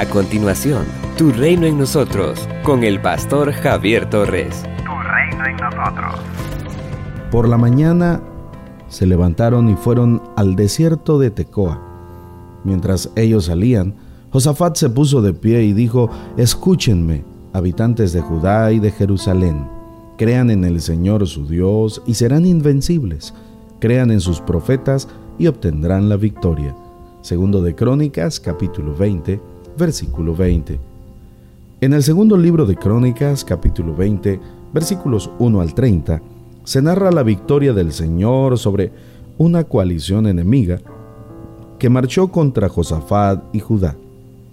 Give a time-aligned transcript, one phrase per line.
[0.00, 0.86] A continuación,
[1.18, 4.62] Tu reino en nosotros, con el pastor Javier Torres.
[4.78, 6.14] Tu reino en nosotros.
[7.30, 8.22] Por la mañana
[8.88, 11.82] se levantaron y fueron al desierto de Tecoa.
[12.64, 13.94] Mientras ellos salían,
[14.32, 16.08] Josafat se puso de pie y dijo,
[16.38, 17.22] Escúchenme,
[17.52, 19.68] habitantes de Judá y de Jerusalén,
[20.16, 23.34] crean en el Señor su Dios y serán invencibles,
[23.80, 25.08] crean en sus profetas
[25.38, 26.74] y obtendrán la victoria.
[27.20, 30.78] Segundo de Crónicas, capítulo 20, versículo 20.
[31.80, 34.38] En el segundo libro de Crónicas, capítulo 20,
[34.72, 36.20] versículos 1 al 30,
[36.64, 38.92] se narra la victoria del Señor sobre
[39.38, 40.80] una coalición enemiga
[41.78, 43.96] que marchó contra Josafat y Judá.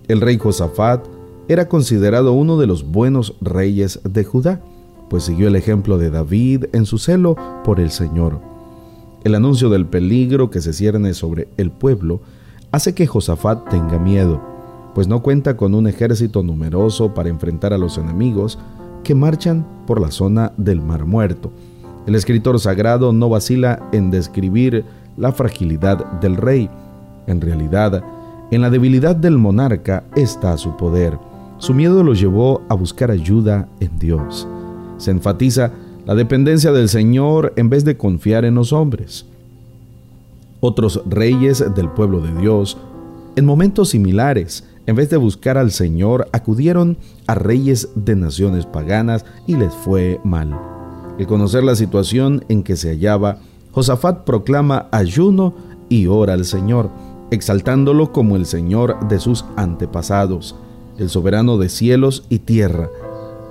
[0.07, 1.05] El rey Josafat
[1.49, 4.61] era considerado uno de los buenos reyes de Judá,
[5.09, 8.39] pues siguió el ejemplo de David en su celo por el Señor.
[9.23, 12.21] El anuncio del peligro que se cierne sobre el pueblo
[12.71, 14.41] hace que Josafat tenga miedo,
[14.97, 18.57] pues no cuenta con un ejército numeroso para enfrentar a los enemigos
[19.03, 21.51] que marchan por la zona del Mar Muerto.
[22.07, 24.85] El escritor sagrado no vacila en describir
[25.15, 26.67] la fragilidad del rey.
[27.27, 28.03] En realidad,
[28.49, 31.19] en la debilidad del monarca está su poder.
[31.59, 34.47] Su miedo lo llevó a buscar ayuda en Dios.
[34.97, 35.73] Se enfatiza
[36.07, 39.27] la dependencia del Señor en vez de confiar en los hombres.
[40.59, 42.79] Otros reyes del pueblo de Dios,
[43.35, 49.25] en momentos similares, en vez de buscar al Señor, acudieron a reyes de naciones paganas
[49.45, 50.57] y les fue mal.
[51.19, 53.39] El conocer la situación en que se hallaba,
[53.71, 55.53] Josafat proclama ayuno
[55.89, 56.89] y ora al Señor
[57.31, 60.55] exaltándolo como el Señor de sus antepasados,
[60.97, 62.89] el soberano de cielos y tierra,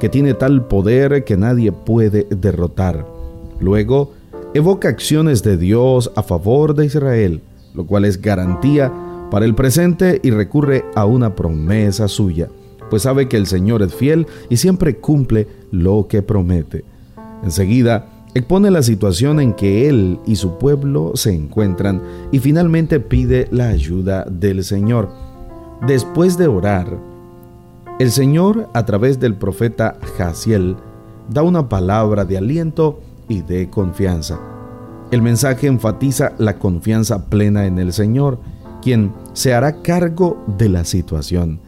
[0.01, 3.07] que tiene tal poder que nadie puede derrotar.
[3.61, 4.13] Luego,
[4.55, 7.43] evoca acciones de Dios a favor de Israel,
[7.75, 8.93] lo cual es garantía
[9.31, 12.49] para el presente y recurre a una promesa suya,
[12.91, 16.85] pues sabe que el Señor es fiel y siempre cumple lo que promete.
[17.43, 22.03] Enseguida, expone la situación en que él y su pueblo se encuentran
[22.33, 25.11] y finalmente pide la ayuda del Señor.
[25.87, 26.99] Después de orar,
[27.99, 30.77] el Señor, a través del profeta Jaciel,
[31.31, 34.39] da una palabra de aliento y de confianza.
[35.11, 38.39] El mensaje enfatiza la confianza plena en el Señor,
[38.87, 41.59] quien se hará cargo de la situación.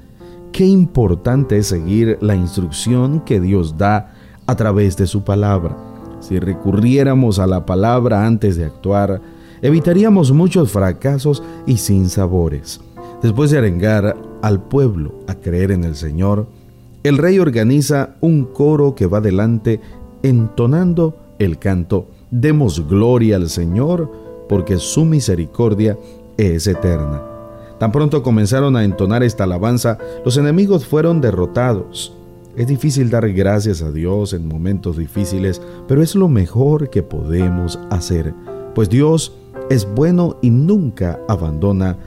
[0.53, 4.15] Qué importante es seguir la instrucción que Dios da
[4.47, 5.77] a través de su palabra.
[6.21, 9.21] Si recurriéramos a la palabra antes de actuar,
[9.63, 12.81] evitaríamos muchos fracasos y sinsabores.
[13.21, 16.47] Después de arengar al pueblo a creer en el Señor,
[17.03, 19.81] el rey organiza un coro que va delante
[20.23, 24.09] entonando el canto Demos gloria al Señor
[24.49, 25.99] porque su misericordia
[26.39, 27.23] es eterna.
[27.79, 32.15] Tan pronto comenzaron a entonar esta alabanza, los enemigos fueron derrotados.
[32.57, 37.79] Es difícil dar gracias a Dios en momentos difíciles, pero es lo mejor que podemos
[37.91, 38.35] hacer,
[38.75, 39.33] pues Dios
[39.71, 41.99] es bueno y nunca abandona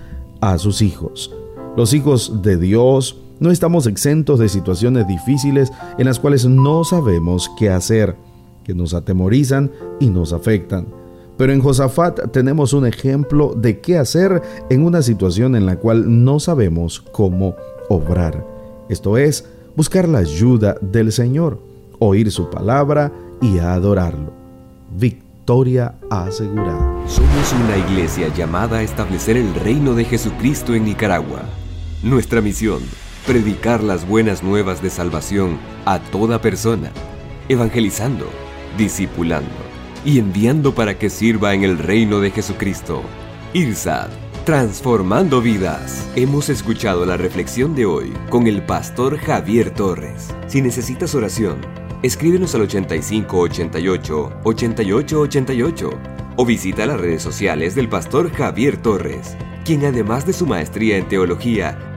[0.41, 1.33] a sus hijos.
[1.77, 7.49] Los hijos de Dios no estamos exentos de situaciones difíciles en las cuales no sabemos
[7.57, 8.15] qué hacer,
[8.63, 11.00] que nos atemorizan y nos afectan.
[11.41, 16.23] Pero en Josafat tenemos un ejemplo de qué hacer en una situación en la cual
[16.23, 17.55] no sabemos cómo
[17.89, 18.45] obrar.
[18.89, 21.57] Esto es, buscar la ayuda del Señor,
[21.97, 24.31] oír su palabra y adorarlo.
[24.95, 27.07] Victoria asegurada.
[27.07, 31.41] Somos una iglesia llamada a establecer el reino de Jesucristo en Nicaragua.
[32.03, 32.81] Nuestra misión,
[33.25, 36.91] predicar las buenas nuevas de salvación a toda persona,
[37.49, 38.27] evangelizando,
[38.77, 39.70] discipulando
[40.05, 43.03] y enviando para que sirva en el reino de Jesucristo.
[43.53, 44.09] IRSAD
[44.45, 46.09] Transformando vidas.
[46.15, 50.33] Hemos escuchado la reflexión de hoy con el pastor Javier Torres.
[50.47, 51.61] Si necesitas oración,
[52.01, 55.89] escríbenos al 8588 8888
[56.37, 61.07] o visita las redes sociales del pastor Javier Torres, quien además de su maestría en
[61.07, 61.90] teología,